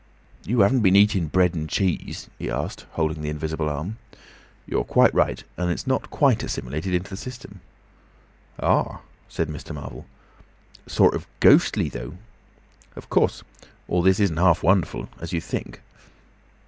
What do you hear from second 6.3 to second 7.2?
assimilated into the